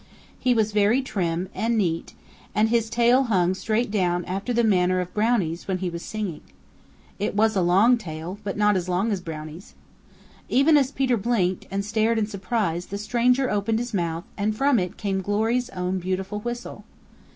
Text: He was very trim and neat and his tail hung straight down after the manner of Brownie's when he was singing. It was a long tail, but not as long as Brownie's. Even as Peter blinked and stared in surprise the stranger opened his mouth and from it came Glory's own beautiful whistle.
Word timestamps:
He 0.39 0.55
was 0.55 0.71
very 0.71 1.03
trim 1.03 1.47
and 1.53 1.77
neat 1.77 2.15
and 2.55 2.69
his 2.69 2.89
tail 2.89 3.25
hung 3.25 3.53
straight 3.53 3.91
down 3.91 4.25
after 4.25 4.51
the 4.51 4.63
manner 4.63 4.99
of 4.99 5.13
Brownie's 5.13 5.67
when 5.67 5.77
he 5.77 5.91
was 5.91 6.01
singing. 6.01 6.41
It 7.19 7.35
was 7.35 7.55
a 7.55 7.61
long 7.61 7.99
tail, 7.99 8.39
but 8.43 8.57
not 8.57 8.75
as 8.75 8.89
long 8.89 9.11
as 9.11 9.21
Brownie's. 9.21 9.75
Even 10.49 10.75
as 10.75 10.89
Peter 10.89 11.17
blinked 11.17 11.67
and 11.69 11.85
stared 11.85 12.17
in 12.17 12.25
surprise 12.25 12.87
the 12.87 12.97
stranger 12.97 13.51
opened 13.51 13.77
his 13.77 13.93
mouth 13.93 14.23
and 14.39 14.55
from 14.57 14.79
it 14.79 14.97
came 14.97 15.21
Glory's 15.21 15.69
own 15.69 15.99
beautiful 15.99 16.39
whistle. 16.39 16.83